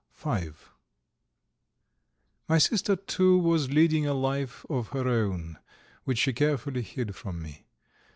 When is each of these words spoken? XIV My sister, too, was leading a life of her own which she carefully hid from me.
XIV 0.19 0.55
My 2.49 2.57
sister, 2.57 2.95
too, 2.95 3.37
was 3.37 3.69
leading 3.71 4.07
a 4.07 4.15
life 4.15 4.65
of 4.67 4.87
her 4.87 5.07
own 5.07 5.59
which 6.05 6.17
she 6.17 6.33
carefully 6.33 6.81
hid 6.81 7.15
from 7.15 7.39
me. 7.39 7.67